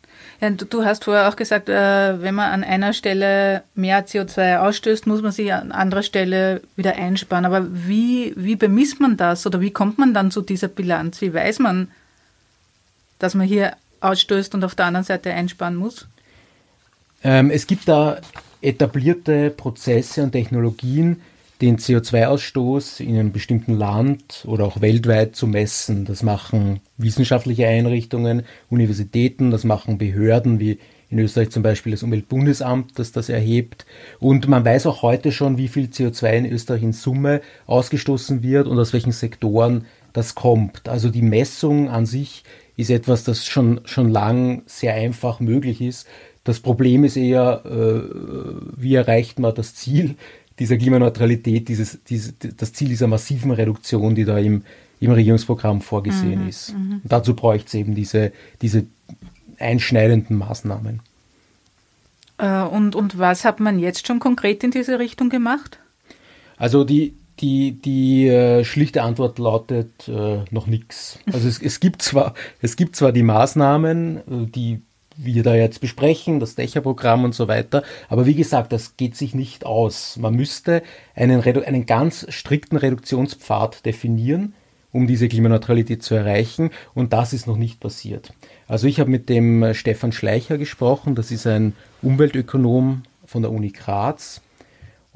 Ja, 0.40 0.50
du 0.50 0.84
hast 0.84 1.04
vorher 1.04 1.28
auch 1.28 1.36
gesagt, 1.36 1.68
äh, 1.68 2.20
wenn 2.20 2.34
man 2.34 2.52
an 2.52 2.64
einer 2.64 2.92
Stelle 2.92 3.62
mehr 3.74 4.06
CO2 4.06 4.58
ausstößt, 4.58 5.06
muss 5.06 5.22
man 5.22 5.32
sie 5.32 5.50
an 5.50 5.72
anderer 5.72 6.02
Stelle 6.02 6.60
wieder 6.76 6.96
einsparen. 6.96 7.46
Aber 7.46 7.66
wie, 7.70 8.34
wie 8.36 8.56
bemisst 8.56 9.00
man 9.00 9.16
das 9.16 9.46
oder 9.46 9.60
wie 9.60 9.70
kommt 9.70 9.98
man 9.98 10.12
dann 10.12 10.30
zu 10.30 10.42
dieser 10.42 10.68
Bilanz? 10.68 11.22
Wie 11.22 11.32
weiß 11.32 11.60
man, 11.60 11.88
dass 13.18 13.34
man 13.34 13.46
hier 13.46 13.72
ausstößt 14.10 14.54
und 14.54 14.64
auf 14.64 14.74
der 14.74 14.86
anderen 14.86 15.04
Seite 15.04 15.32
einsparen 15.32 15.76
muss? 15.76 16.08
Ähm, 17.22 17.50
es 17.50 17.66
gibt 17.66 17.88
da 17.88 18.18
etablierte 18.60 19.50
Prozesse 19.50 20.22
und 20.22 20.32
Technologien, 20.32 21.22
den 21.60 21.78
CO2-Ausstoß 21.78 23.00
in 23.00 23.18
einem 23.18 23.32
bestimmten 23.32 23.78
Land 23.78 24.44
oder 24.46 24.64
auch 24.64 24.80
weltweit 24.80 25.36
zu 25.36 25.46
messen. 25.46 26.04
Das 26.04 26.22
machen 26.22 26.80
wissenschaftliche 26.98 27.66
Einrichtungen, 27.66 28.42
Universitäten, 28.68 29.50
das 29.50 29.64
machen 29.64 29.96
Behörden 29.96 30.60
wie 30.60 30.78
in 31.08 31.18
Österreich 31.20 31.50
zum 31.50 31.62
Beispiel 31.62 31.92
das 31.92 32.02
Umweltbundesamt, 32.02 32.98
das 32.98 33.12
das 33.12 33.28
erhebt. 33.28 33.86
Und 34.18 34.48
man 34.48 34.64
weiß 34.64 34.86
auch 34.86 35.02
heute 35.02 35.30
schon, 35.32 35.56
wie 35.56 35.68
viel 35.68 35.86
CO2 35.86 36.32
in 36.32 36.52
Österreich 36.52 36.82
in 36.82 36.92
Summe 36.92 37.40
ausgestoßen 37.66 38.42
wird 38.42 38.66
und 38.66 38.78
aus 38.78 38.92
welchen 38.92 39.12
Sektoren 39.12 39.86
das 40.16 40.34
kommt. 40.34 40.88
Also 40.88 41.10
die 41.10 41.22
Messung 41.22 41.90
an 41.90 42.06
sich 42.06 42.42
ist 42.76 42.90
etwas, 42.90 43.24
das 43.24 43.44
schon, 43.44 43.82
schon 43.84 44.08
lang 44.10 44.62
sehr 44.64 44.94
einfach 44.94 45.40
möglich 45.40 45.82
ist. 45.82 46.06
Das 46.42 46.60
Problem 46.60 47.04
ist 47.04 47.16
eher, 47.16 47.62
äh, 47.66 48.00
wie 48.76 48.94
erreicht 48.94 49.38
man 49.38 49.54
das 49.54 49.74
Ziel 49.74 50.16
dieser 50.58 50.78
Klimaneutralität, 50.78 51.68
dieses, 51.68 52.02
dieses, 52.04 52.34
das 52.38 52.72
Ziel 52.72 52.88
dieser 52.88 53.08
massiven 53.08 53.50
Reduktion, 53.50 54.14
die 54.14 54.24
da 54.24 54.38
im, 54.38 54.62
im 55.00 55.10
Regierungsprogramm 55.10 55.82
vorgesehen 55.82 56.44
mhm, 56.44 56.48
ist. 56.48 56.72
Mhm. 56.72 57.00
dazu 57.04 57.36
bräuchte 57.36 57.68
es 57.68 57.74
eben 57.74 57.94
diese, 57.94 58.32
diese 58.62 58.86
einschneidenden 59.58 60.38
Maßnahmen. 60.38 61.00
Äh, 62.38 62.62
und, 62.62 62.94
und 62.94 63.18
was 63.18 63.44
hat 63.44 63.60
man 63.60 63.78
jetzt 63.78 64.06
schon 64.06 64.18
konkret 64.18 64.64
in 64.64 64.70
diese 64.70 64.98
Richtung 64.98 65.28
gemacht? 65.28 65.78
Also 66.56 66.84
die, 66.84 67.16
die, 67.40 67.72
die 67.72 68.28
äh, 68.28 68.64
schlichte 68.64 69.02
Antwort 69.02 69.38
lautet 69.38 70.08
äh, 70.08 70.44
noch 70.50 70.66
nichts. 70.66 71.18
Also 71.32 71.48
es, 71.48 71.60
es, 71.60 71.80
gibt 71.80 72.02
zwar, 72.02 72.34
es 72.62 72.76
gibt 72.76 72.96
zwar 72.96 73.12
die 73.12 73.22
Maßnahmen, 73.22 74.16
äh, 74.16 74.46
die 74.46 74.82
wir 75.16 75.42
da 75.42 75.54
jetzt 75.54 75.80
besprechen, 75.80 76.40
das 76.40 76.54
Dächerprogramm 76.54 77.24
und 77.24 77.34
so 77.34 77.48
weiter, 77.48 77.82
aber 78.08 78.26
wie 78.26 78.34
gesagt, 78.34 78.72
das 78.72 78.96
geht 78.96 79.16
sich 79.16 79.34
nicht 79.34 79.64
aus. 79.64 80.16
Man 80.18 80.34
müsste 80.34 80.82
einen, 81.14 81.42
einen 81.42 81.86
ganz 81.86 82.26
strikten 82.28 82.76
Reduktionspfad 82.76 83.86
definieren, 83.86 84.52
um 84.92 85.06
diese 85.06 85.28
Klimaneutralität 85.28 86.02
zu 86.02 86.14
erreichen 86.14 86.70
und 86.94 87.12
das 87.12 87.32
ist 87.32 87.46
noch 87.46 87.56
nicht 87.56 87.80
passiert. 87.80 88.32
Also 88.68 88.86
ich 88.86 89.00
habe 89.00 89.10
mit 89.10 89.28
dem 89.28 89.62
äh, 89.62 89.74
Stefan 89.74 90.12
Schleicher 90.12 90.58
gesprochen, 90.58 91.14
das 91.14 91.30
ist 91.30 91.46
ein 91.46 91.74
Umweltökonom 92.02 93.02
von 93.24 93.42
der 93.42 93.52
Uni 93.52 93.70
Graz 93.70 94.42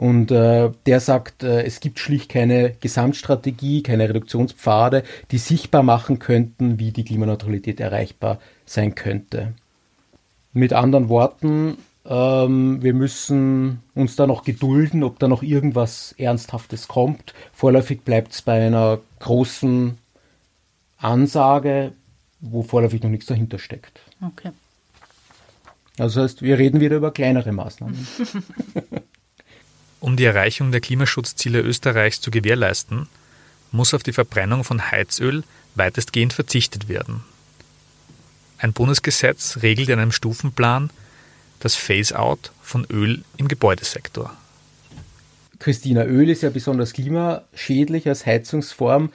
und 0.01 0.31
äh, 0.31 0.71
der 0.87 0.99
sagt, 0.99 1.43
äh, 1.43 1.63
es 1.65 1.81
gibt 1.81 1.99
schlicht 1.99 2.31
keine 2.31 2.73
Gesamtstrategie, 2.81 3.83
keine 3.83 4.09
Reduktionspfade, 4.09 5.05
die 5.31 5.37
sichtbar 5.37 5.83
machen 5.83 6.19
könnten, 6.19 6.79
wie 6.79 6.91
die 6.91 7.05
Klimaneutralität 7.05 7.81
erreichbar 7.81 8.39
sein 8.65 8.95
könnte. 8.95 9.53
Mit 10.55 10.73
anderen 10.73 11.11
Worten, 11.11 11.77
ähm, 12.07 12.83
wir 12.83 12.95
müssen 12.95 13.83
uns 13.95 14.17
da 14.17 14.27
noch 14.27 14.43
gedulden, 14.43 15.03
ob 15.03 15.19
da 15.19 15.29
noch 15.29 15.43
irgendwas 15.43 16.15
Ernsthaftes 16.17 16.89
kommt. 16.89 17.35
Vorläufig 17.53 18.01
bleibt 18.01 18.33
es 18.33 18.41
bei 18.41 18.67
einer 18.67 19.01
großen 19.19 19.99
Ansage, 20.97 21.93
wo 22.41 22.63
vorläufig 22.63 23.03
noch 23.03 23.11
nichts 23.11 23.27
dahinter 23.27 23.59
steckt. 23.59 24.01
Okay. 24.27 24.53
Also 25.99 26.21
das 26.21 26.31
heißt, 26.31 26.43
wir 26.43 26.57
reden 26.57 26.81
wieder 26.81 26.97
über 26.97 27.11
kleinere 27.11 27.53
Maßnahmen. 27.53 28.07
Um 30.01 30.17
die 30.17 30.25
Erreichung 30.25 30.73
der 30.73 30.81
Klimaschutzziele 30.81 31.61
Österreichs 31.61 32.21
zu 32.21 32.31
gewährleisten, 32.31 33.07
muss 33.71 33.95
auf 33.95 34.03
die 34.03 34.13
Verbrennung 34.13 34.65
von 34.65 34.91
Heizöl 34.91 35.45
weitestgehend 35.75 36.33
verzichtet 36.33 36.89
werden. 36.89 37.23
Ein 38.59 38.73
Bundesgesetz 38.73 39.59
regelt 39.63 39.91
in 39.91 39.99
einem 39.99 40.13
Stufenplan 40.13 40.91
das 41.61 41.77
Phase-out 41.77 42.53
von 42.63 42.87
Öl 42.87 43.23
im 43.37 43.49
Gebäudesektor. 43.49 44.35
Christina, 45.59 46.05
Öl 46.05 46.31
ist 46.31 46.43
ja 46.43 46.51
besonders 46.51 46.95
klimaschädlich 46.95 48.09
als 48.09 48.25
Heizungsform. 48.25 49.11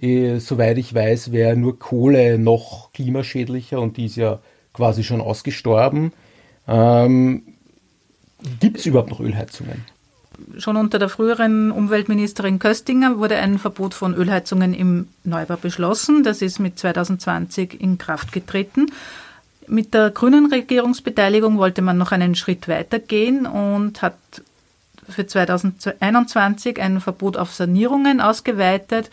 Äh, 0.00 0.38
soweit 0.38 0.78
ich 0.78 0.94
weiß, 0.94 1.30
wäre 1.32 1.56
nur 1.56 1.78
Kohle 1.78 2.38
noch 2.38 2.92
klimaschädlicher 2.92 3.80
und 3.80 3.98
die 3.98 4.06
ist 4.06 4.16
ja 4.16 4.40
quasi 4.72 5.04
schon 5.04 5.20
ausgestorben. 5.20 6.12
Ähm, 6.66 7.42
Gibt 8.60 8.78
es 8.78 8.86
überhaupt 8.86 9.10
noch 9.10 9.20
Ölheizungen? 9.20 9.84
Schon 10.58 10.76
unter 10.76 10.98
der 10.98 11.08
früheren 11.08 11.70
Umweltministerin 11.70 12.58
Köstinger 12.58 13.18
wurde 13.18 13.36
ein 13.36 13.58
Verbot 13.58 13.94
von 13.94 14.14
Ölheizungen 14.14 14.74
im 14.74 15.08
Neubau 15.24 15.56
beschlossen. 15.56 16.22
Das 16.22 16.42
ist 16.42 16.58
mit 16.58 16.78
2020 16.78 17.80
in 17.80 17.98
Kraft 17.98 18.32
getreten. 18.32 18.86
Mit 19.66 19.94
der 19.94 20.10
grünen 20.10 20.46
Regierungsbeteiligung 20.52 21.58
wollte 21.58 21.82
man 21.82 21.96
noch 21.96 22.12
einen 22.12 22.34
Schritt 22.34 22.66
weiter 22.68 22.98
gehen 22.98 23.46
und 23.46 24.02
hat 24.02 24.16
für 25.08 25.26
2021 25.26 26.80
ein 26.80 27.00
Verbot 27.00 27.36
auf 27.36 27.54
Sanierungen 27.54 28.20
ausgeweitet 28.20 29.10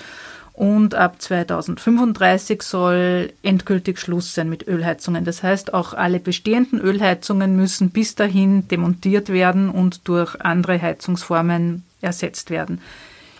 und 0.57 0.95
ab 0.95 1.21
2035 1.21 2.63
soll 2.63 3.31
endgültig 3.43 3.99
Schluss 3.99 4.33
sein 4.33 4.49
mit 4.49 4.67
Ölheizungen. 4.67 5.23
Das 5.23 5.43
heißt, 5.43 5.71
auch 5.71 5.93
alle 5.93 6.19
bestehenden 6.19 6.81
Ölheizungen 6.81 7.55
müssen 7.55 7.91
bis 7.91 8.15
dahin 8.15 8.67
demontiert 8.67 9.29
werden 9.29 9.69
und 9.69 10.07
durch 10.07 10.41
andere 10.41 10.81
Heizungsformen 10.81 11.83
ersetzt 12.01 12.49
werden. 12.49 12.81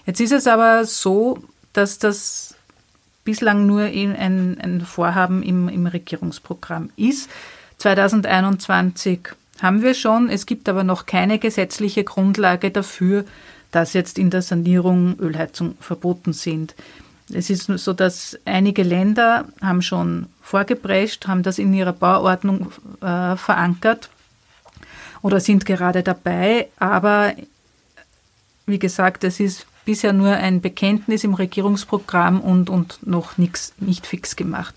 Jetzt 0.05 0.21
ist 0.21 0.31
es 0.31 0.45
aber 0.45 0.86
so, 0.86 1.39
dass 1.74 1.97
das 1.97 2.53
bislang 3.24 3.65
nur 3.65 3.81
ein, 3.81 4.59
ein 4.62 4.81
Vorhaben 4.81 5.41
im, 5.41 5.69
im 5.69 5.88
Regierungsprogramm 5.88 6.91
ist. 6.97 7.31
2021 7.79 9.21
haben 9.59 9.81
wir 9.81 9.95
schon. 9.95 10.29
Es 10.29 10.45
gibt 10.45 10.69
aber 10.69 10.83
noch 10.83 11.07
keine 11.07 11.39
gesetzliche 11.39 12.03
Grundlage 12.03 12.69
dafür, 12.69 13.25
dass 13.71 13.93
jetzt 13.93 14.19
in 14.19 14.29
der 14.29 14.43
Sanierung 14.43 15.17
Ölheizungen 15.19 15.77
verboten 15.79 16.33
sind. 16.33 16.75
Es 17.34 17.50
ist 17.50 17.65
so, 17.65 17.93
dass 17.93 18.38
einige 18.46 18.84
Länder 18.84 19.46
haben 19.62 19.81
schon 19.81 20.27
vorgeprescht, 20.41 21.27
haben 21.27 21.43
das 21.43 21.60
in 21.60 21.74
ihrer 21.74 21.93
Bauordnung 21.93 22.72
äh, 23.01 23.36
verankert 23.36 24.10
oder 25.22 25.39
sind 25.39 25.65
gerade 25.65 26.03
dabei. 26.03 26.69
Aber 26.79 27.34
wie 28.65 28.79
gesagt, 28.79 29.24
es 29.24 29.39
ist 29.39 29.65
bisher 29.84 30.13
nur 30.13 30.31
ein 30.31 30.62
Bekenntnis 30.62 31.24
im 31.24 31.34
Regierungsprogramm 31.34 32.41
und, 32.41 32.69
und 32.69 33.05
noch 33.05 33.38
nichts 33.38 33.74
nicht 33.79 34.05
fix 34.05 34.36
gemacht. 34.36 34.75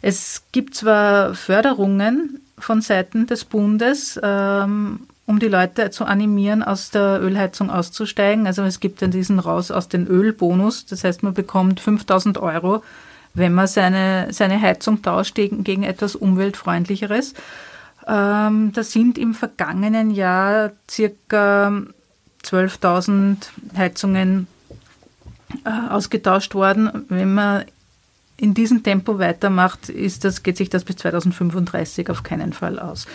Es 0.00 0.42
gibt 0.52 0.74
zwar 0.74 1.34
Förderungen 1.34 2.40
von 2.58 2.82
Seiten 2.82 3.26
des 3.26 3.44
Bundes, 3.44 4.20
ähm, 4.22 5.00
um 5.26 5.38
die 5.38 5.48
Leute 5.48 5.90
zu 5.90 6.04
animieren, 6.04 6.62
aus 6.62 6.90
der 6.90 7.20
Ölheizung 7.22 7.70
auszusteigen. 7.70 8.46
Also 8.46 8.62
es 8.62 8.80
gibt 8.80 9.00
dann 9.00 9.10
diesen 9.10 9.38
Raus 9.38 9.70
aus 9.70 9.88
den 9.88 10.06
Ölbonus. 10.06 10.86
Das 10.86 11.04
heißt, 11.04 11.22
man 11.22 11.34
bekommt 11.34 11.80
5000 11.80 12.38
Euro, 12.38 12.82
wenn 13.32 13.54
man 13.54 13.66
seine, 13.66 14.28
seine 14.32 14.60
Heizung 14.60 15.02
tauscht 15.02 15.34
gegen, 15.34 15.64
gegen 15.64 15.82
etwas 15.82 16.14
umweltfreundlicheres. 16.14 17.34
Ähm, 18.06 18.72
da 18.74 18.82
sind 18.82 19.16
im 19.16 19.32
vergangenen 19.32 20.10
Jahr 20.10 20.72
circa 20.90 21.68
12.000 22.44 23.38
Heizungen 23.76 24.46
äh, 25.64 25.90
ausgetauscht 25.90 26.54
worden. 26.54 27.06
Wenn 27.08 27.32
man 27.32 27.64
in 28.36 28.52
diesem 28.52 28.82
Tempo 28.82 29.18
weitermacht, 29.18 29.88
ist 29.88 30.24
das, 30.24 30.42
geht 30.42 30.58
sich 30.58 30.68
das 30.68 30.84
bis 30.84 30.96
2035 30.96 32.10
auf 32.10 32.22
keinen 32.22 32.52
Fall 32.52 32.78
aus. 32.78 33.06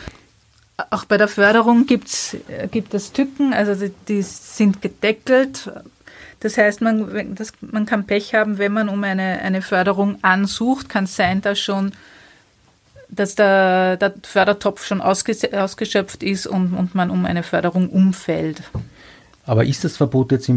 Auch 0.90 1.06
bei 1.06 1.18
der 1.18 1.28
Förderung 1.28 1.86
gibt's, 1.86 2.36
äh, 2.48 2.68
gibt 2.68 2.94
es 2.94 3.12
Tücken, 3.12 3.54
also 3.54 3.76
die, 3.76 3.92
die 4.08 4.22
sind 4.22 4.82
gedeckelt. 4.82 5.72
Das 6.40 6.58
heißt, 6.58 6.82
man, 6.82 7.36
das, 7.36 7.52
man 7.62 7.86
kann 7.86 8.06
Pech 8.06 8.34
haben, 8.34 8.58
wenn 8.58 8.72
man 8.72 8.88
um 8.90 9.04
eine, 9.04 9.40
eine 9.42 9.62
Förderung 9.62 10.24
ansucht, 10.24 10.88
kann 10.88 11.04
es 11.04 11.16
sein, 11.16 11.42
dass 11.42 11.60
schon 11.60 11.92
dass 13.10 13.36
der, 13.36 13.98
der 13.98 14.14
Fördertopf 14.22 14.86
schon 14.86 15.02
ausgeschöpft 15.02 16.22
ist 16.24 16.46
und, 16.46 16.74
und 16.74 16.94
man 16.94 17.10
um 17.10 17.26
eine 17.26 17.42
Förderung 17.44 17.90
umfällt. 17.90 18.62
Aber 19.46 19.66
ist 19.66 19.84
das 19.84 19.98
Verbot 19.98 20.32
jetzt 20.32 20.52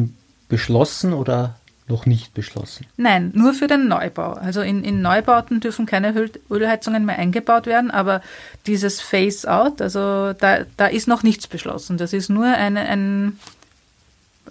beschlossen 0.49 1.15
oder 1.15 1.59
noch 1.89 2.07
nicht 2.07 2.35
beschlossen? 2.35 2.87
Nein, 2.97 3.33
nur 3.35 3.55
für 3.55 3.67
den 3.67 3.89
Neubau. 3.89 4.33
Also 4.33 4.61
in, 4.61 4.85
in 4.85 5.03
Neubauten 5.03 5.61
dürfen 5.61 5.87
keine 5.87 6.15
Ölheizungen 6.51 7.05
mehr 7.05 7.19
eingebaut 7.19 7.67
werden, 7.67 7.91
aber 7.91 8.23
dieses 8.67 9.01
Phase-out, 9.01 9.83
also 9.83 10.33
da, 10.33 10.61
da 10.77 10.87
ist 10.87 11.09
noch 11.09 11.23
nichts 11.23 11.47
beschlossen. 11.47 11.99
Das 11.99 12.13
ist 12.13 12.29
nur 12.29 12.47
eine, 12.47 12.81
ein, 12.81 13.39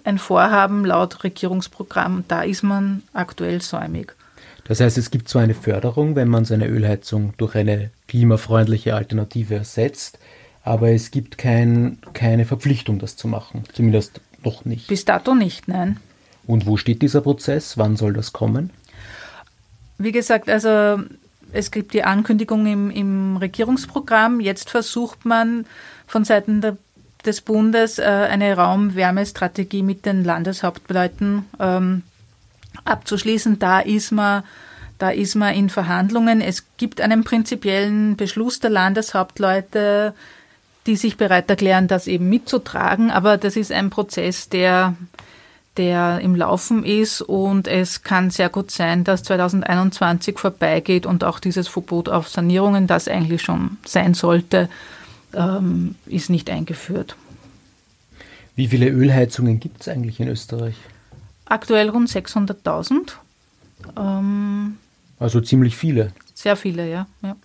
ein 0.04 0.18
Vorhaben 0.18 0.84
laut 0.84 1.24
Regierungsprogramm. 1.24 2.24
Da 2.28 2.42
ist 2.42 2.62
man 2.62 3.02
aktuell 3.12 3.62
säumig. 3.62 4.14
Das 4.64 4.80
heißt, 4.80 4.96
es 4.96 5.10
gibt 5.10 5.28
zwar 5.28 5.42
eine 5.42 5.54
Förderung, 5.54 6.14
wenn 6.14 6.28
man 6.28 6.44
seine 6.44 6.68
Ölheizung 6.68 7.34
durch 7.36 7.56
eine 7.56 7.90
klimafreundliche 8.06 8.94
Alternative 8.94 9.56
ersetzt, 9.56 10.18
aber 10.62 10.90
es 10.90 11.10
gibt 11.10 11.38
kein, 11.38 11.98
keine 12.12 12.44
Verpflichtung, 12.44 13.00
das 13.00 13.16
zu 13.16 13.26
machen. 13.26 13.64
Zumindest 13.72 14.20
noch 14.44 14.64
nicht. 14.64 14.86
Bis 14.86 15.04
dato 15.04 15.34
nicht, 15.34 15.66
nein. 15.66 15.98
Und 16.46 16.66
wo 16.66 16.76
steht 16.76 17.02
dieser 17.02 17.20
Prozess? 17.20 17.78
Wann 17.78 17.96
soll 17.96 18.12
das 18.12 18.32
kommen? 18.32 18.70
Wie 19.98 20.12
gesagt, 20.12 20.48
also 20.48 21.02
es 21.52 21.70
gibt 21.70 21.92
die 21.92 22.04
Ankündigung 22.04 22.66
im, 22.66 22.90
im 22.90 23.36
Regierungsprogramm. 23.36 24.40
Jetzt 24.40 24.70
versucht 24.70 25.24
man 25.24 25.66
von 26.06 26.24
Seiten 26.24 26.60
der, 26.60 26.76
des 27.24 27.40
Bundes 27.40 27.98
äh, 27.98 28.02
eine 28.02 28.56
Raumwärmestrategie 28.56 29.82
mit 29.82 30.04
den 30.06 30.24
Landeshauptleuten 30.24 31.44
ähm, 31.60 32.02
abzuschließen. 32.84 33.58
Da 33.58 33.80
ist 33.80 34.10
man 34.12 34.42
da 35.02 35.10
ist 35.10 35.34
man 35.34 35.52
in 35.52 35.68
Verhandlungen. 35.68 36.40
Es 36.40 36.64
gibt 36.76 37.00
einen 37.00 37.24
prinzipiellen 37.24 38.14
Beschluss 38.14 38.60
der 38.60 38.70
Landeshauptleute, 38.70 40.14
die 40.86 40.94
sich 40.94 41.16
bereit 41.16 41.50
erklären, 41.50 41.88
das 41.88 42.06
eben 42.06 42.28
mitzutragen. 42.28 43.10
Aber 43.10 43.36
das 43.36 43.56
ist 43.56 43.72
ein 43.72 43.90
Prozess, 43.90 44.48
der 44.48 44.94
der 45.76 46.20
im 46.20 46.34
Laufen 46.36 46.84
ist 46.84 47.22
und 47.22 47.66
es 47.66 48.02
kann 48.02 48.30
sehr 48.30 48.48
gut 48.48 48.70
sein, 48.70 49.04
dass 49.04 49.22
2021 49.22 50.38
vorbeigeht 50.38 51.06
und 51.06 51.24
auch 51.24 51.38
dieses 51.38 51.68
Verbot 51.68 52.08
auf 52.08 52.28
Sanierungen, 52.28 52.86
das 52.86 53.08
eigentlich 53.08 53.42
schon 53.42 53.78
sein 53.86 54.14
sollte, 54.14 54.68
ähm, 55.34 55.94
ist 56.06 56.28
nicht 56.28 56.50
eingeführt. 56.50 57.16
Wie 58.54 58.68
viele 58.68 58.88
Ölheizungen 58.88 59.60
gibt 59.60 59.80
es 59.80 59.88
eigentlich 59.88 60.20
in 60.20 60.28
Österreich? 60.28 60.74
Aktuell 61.46 61.88
rund 61.88 62.10
600.000. 62.10 63.12
Ähm, 63.96 64.76
also 65.18 65.40
ziemlich 65.40 65.76
viele. 65.76 66.12
Sehr 66.34 66.56
viele, 66.56 66.90
ja. 66.90 67.06
ja. 67.22 67.36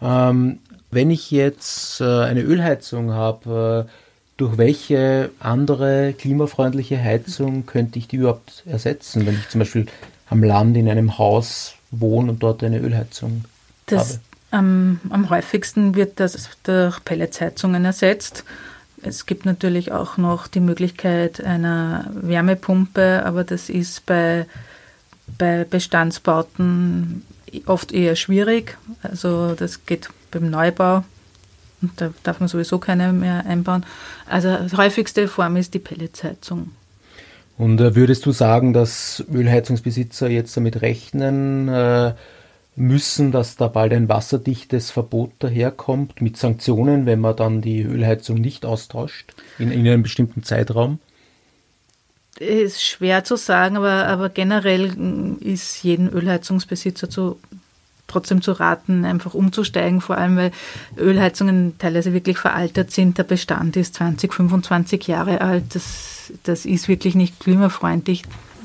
Ähm, 0.00 0.60
wenn 0.90 1.10
ich 1.10 1.30
jetzt 1.30 2.00
äh, 2.00 2.04
eine 2.04 2.40
Ölheizung 2.40 3.12
habe, 3.12 3.86
äh, 3.86 4.07
durch 4.38 4.56
welche 4.56 5.30
andere 5.40 6.14
klimafreundliche 6.16 7.02
Heizung 7.02 7.66
könnte 7.66 7.98
ich 7.98 8.08
die 8.08 8.16
überhaupt 8.16 8.62
ersetzen, 8.66 9.26
wenn 9.26 9.34
ich 9.34 9.48
zum 9.50 9.58
Beispiel 9.58 9.86
am 10.30 10.42
Land 10.42 10.76
in 10.76 10.88
einem 10.88 11.18
Haus 11.18 11.74
wohne 11.90 12.30
und 12.30 12.42
dort 12.42 12.62
eine 12.62 12.78
Ölheizung 12.78 13.44
das, 13.86 14.14
habe? 14.14 14.20
Am, 14.52 15.00
am 15.10 15.28
häufigsten 15.28 15.96
wird 15.96 16.20
das 16.20 16.48
durch 16.62 17.04
Pelletsheizungen 17.04 17.84
ersetzt. 17.84 18.44
Es 19.02 19.26
gibt 19.26 19.44
natürlich 19.44 19.90
auch 19.90 20.16
noch 20.16 20.46
die 20.46 20.60
Möglichkeit 20.60 21.44
einer 21.44 22.08
Wärmepumpe, 22.14 23.24
aber 23.24 23.42
das 23.42 23.68
ist 23.68 24.06
bei, 24.06 24.46
bei 25.36 25.64
Bestandsbauten 25.64 27.24
oft 27.66 27.90
eher 27.90 28.14
schwierig. 28.14 28.78
Also 29.02 29.54
das 29.54 29.84
geht 29.84 30.08
beim 30.30 30.48
Neubau 30.48 31.02
und 31.80 31.92
da 32.00 32.10
darf 32.22 32.40
man 32.40 32.48
sowieso 32.48 32.78
keine 32.78 33.12
mehr 33.12 33.46
einbauen. 33.46 33.84
Also 34.26 34.56
die 34.56 34.76
häufigste 34.76 35.28
Form 35.28 35.56
ist 35.56 35.74
die 35.74 35.78
Pelletsheizung. 35.78 36.70
Und 37.56 37.80
äh, 37.80 37.96
würdest 37.96 38.24
du 38.24 38.32
sagen, 38.32 38.72
dass 38.72 39.24
Ölheizungsbesitzer 39.32 40.28
jetzt 40.28 40.56
damit 40.56 40.80
rechnen 40.80 41.68
äh, 41.68 42.14
müssen, 42.76 43.32
dass 43.32 43.56
da 43.56 43.66
bald 43.66 43.92
ein 43.92 44.08
wasserdichtes 44.08 44.92
Verbot 44.92 45.32
daherkommt 45.40 46.22
mit 46.22 46.36
Sanktionen, 46.36 47.06
wenn 47.06 47.20
man 47.20 47.34
dann 47.34 47.60
die 47.60 47.82
Ölheizung 47.82 48.36
nicht 48.36 48.64
austauscht 48.64 49.34
in, 49.58 49.72
in 49.72 49.86
einem 49.86 50.04
bestimmten 50.04 50.44
Zeitraum? 50.44 51.00
Ist 52.38 52.84
schwer 52.84 53.24
zu 53.24 53.34
sagen, 53.34 53.76
aber, 53.76 54.06
aber 54.06 54.28
generell 54.28 55.36
ist 55.40 55.82
jeden 55.82 56.08
Ölheizungsbesitzer 56.08 57.10
zu 57.10 57.40
trotzdem 58.08 58.42
zu 58.42 58.52
raten, 58.52 59.04
einfach 59.04 59.34
umzusteigen, 59.34 60.00
vor 60.00 60.18
allem 60.18 60.36
weil 60.36 60.50
Ölheizungen 60.96 61.78
teilweise 61.78 62.12
wirklich 62.12 62.38
veraltet 62.38 62.90
sind. 62.90 63.18
Der 63.18 63.24
Bestand 63.24 63.76
ist 63.76 63.94
20, 63.94 64.34
25 64.34 65.06
Jahre 65.06 65.40
alt. 65.40 65.74
Das, 65.74 66.32
das 66.42 66.66
ist 66.66 66.88
wirklich 66.88 67.14
nicht 67.14 67.38
klimafreundlich 67.38 68.24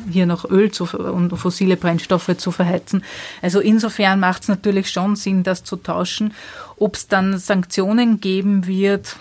hier 0.10 0.26
noch 0.26 0.50
Öl 0.50 0.72
zu, 0.72 0.86
und 0.98 1.36
fossile 1.38 1.78
Brennstoffe 1.78 2.36
zu 2.38 2.52
verheizen. 2.52 3.04
Also 3.42 3.60
insofern 3.60 4.20
macht 4.20 4.44
es 4.44 4.48
natürlich 4.48 4.90
schon 4.90 5.16
Sinn, 5.16 5.44
das 5.44 5.64
zu 5.64 5.76
tauschen. 5.76 6.34
Ob 6.78 6.96
es 6.96 7.08
dann 7.08 7.38
Sanktionen 7.38 8.20
geben 8.20 8.68
wird, 8.68 9.18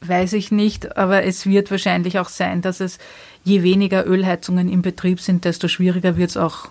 weiß 0.00 0.34
ich 0.34 0.52
nicht, 0.52 0.96
aber 0.96 1.24
es 1.24 1.46
wird 1.46 1.70
wahrscheinlich 1.70 2.18
auch 2.18 2.28
sein, 2.28 2.62
dass 2.62 2.80
es 2.80 2.98
je 3.44 3.62
weniger 3.62 4.06
Ölheizungen 4.06 4.68
im 4.70 4.82
Betrieb 4.82 5.20
sind, 5.20 5.44
desto 5.44 5.68
schwieriger 5.68 6.16
wird 6.16 6.30
es 6.30 6.36
auch 6.36 6.68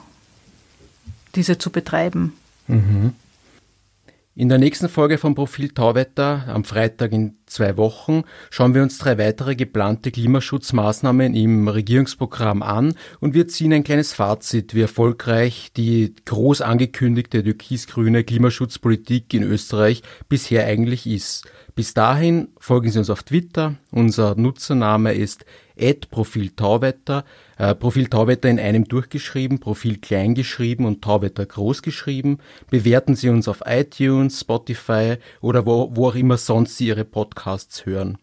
diese 1.35 1.57
zu 1.57 1.69
betreiben. 1.69 2.33
Mhm. 2.67 3.13
In 4.37 4.49
der 4.49 4.57
nächsten 4.57 4.89
Folge 4.89 5.17
vom 5.17 5.33
Profil 5.33 5.69
Tauwetter 5.69 6.43
am 6.49 6.65
Freitag 6.65 7.13
in 7.13 7.37
zwei 7.45 7.77
Wochen 7.77 8.23
schauen 8.49 8.73
wir 8.73 8.83
uns 8.83 8.97
drei 8.97 9.17
weitere 9.17 9.55
geplante 9.55 10.11
Klimaschutzmaßnahmen 10.11 11.33
im 11.33 11.69
Regierungsprogramm 11.69 12.61
an 12.61 12.95
und 13.21 13.33
wir 13.33 13.47
ziehen 13.47 13.71
ein 13.71 13.85
kleines 13.85 14.11
Fazit, 14.11 14.75
wie 14.75 14.81
erfolgreich 14.81 15.71
die 15.77 16.15
groß 16.25 16.59
angekündigte 16.59 17.43
türkis-grüne 17.43 18.25
Klimaschutzpolitik 18.25 19.33
in 19.33 19.43
Österreich 19.43 20.03
bisher 20.27 20.65
eigentlich 20.65 21.07
ist. 21.07 21.47
Bis 21.73 21.93
dahin 21.93 22.49
folgen 22.59 22.91
Sie 22.91 22.99
uns 22.99 23.09
auf 23.09 23.23
Twitter. 23.23 23.75
Unser 23.89 24.35
Nutzername 24.35 25.13
ist 25.13 25.45
Profil 26.09 26.49
Tauwetter. 26.49 27.23
Äh, 27.57 27.73
Profil 27.75 28.07
Tauwetter 28.07 28.49
in 28.49 28.59
einem 28.59 28.85
durchgeschrieben, 28.85 29.59
Profil 29.59 29.97
klein 29.97 30.35
geschrieben 30.35 30.85
und 30.85 31.03
Tauwetter 31.03 31.45
groß 31.45 31.81
geschrieben. 31.81 32.39
Bewerten 32.69 33.15
Sie 33.15 33.29
uns 33.29 33.47
auf 33.47 33.63
iTunes, 33.65 34.41
Spotify 34.41 35.15
oder 35.41 35.65
wo, 35.65 35.95
wo 35.95 36.09
auch 36.09 36.15
immer 36.15 36.37
sonst 36.37 36.77
Sie 36.77 36.87
Ihre 36.87 37.05
Podcasts 37.05 37.85
hören. 37.85 38.17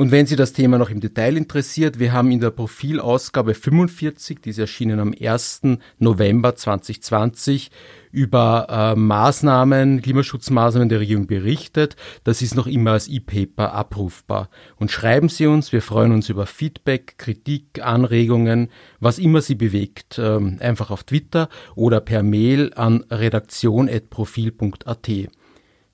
Und 0.00 0.12
wenn 0.12 0.24
Sie 0.24 0.34
das 0.34 0.54
Thema 0.54 0.78
noch 0.78 0.88
im 0.88 1.00
Detail 1.00 1.36
interessiert, 1.36 1.98
wir 1.98 2.14
haben 2.14 2.30
in 2.30 2.40
der 2.40 2.48
Profilausgabe 2.48 3.52
45, 3.52 4.40
die 4.40 4.48
ist 4.48 4.58
erschienen 4.58 4.98
am 4.98 5.12
1. 5.12 5.60
November 5.98 6.56
2020, 6.56 7.70
über 8.10 8.66
äh, 8.70 8.98
Maßnahmen, 8.98 10.00
Klimaschutzmaßnahmen 10.00 10.88
der 10.88 11.00
Regierung 11.00 11.26
berichtet. 11.26 11.96
Das 12.24 12.40
ist 12.40 12.54
noch 12.54 12.66
immer 12.66 12.92
als 12.92 13.08
E-Paper 13.08 13.74
abrufbar. 13.74 14.48
Und 14.76 14.90
schreiben 14.90 15.28
Sie 15.28 15.46
uns, 15.46 15.70
wir 15.70 15.82
freuen 15.82 16.12
uns 16.12 16.30
über 16.30 16.46
Feedback, 16.46 17.18
Kritik, 17.18 17.84
Anregungen, 17.84 18.70
was 19.00 19.18
immer 19.18 19.42
Sie 19.42 19.54
bewegt, 19.54 20.18
ähm, 20.18 20.56
einfach 20.60 20.90
auf 20.90 21.04
Twitter 21.04 21.50
oder 21.74 22.00
per 22.00 22.22
Mail 22.22 22.72
an 22.74 23.04
redaktion.profil.at. 23.10 25.10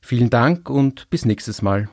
Vielen 0.00 0.30
Dank 0.30 0.70
und 0.70 1.10
bis 1.10 1.24
nächstes 1.24 1.60
Mal. 1.60 1.88